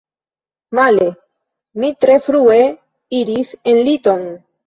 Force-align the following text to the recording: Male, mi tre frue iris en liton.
Male, 0.77 1.05
mi 1.83 1.91
tre 2.05 2.15
frue 2.29 2.57
iris 3.21 3.53
en 3.73 3.83
liton. 3.91 4.27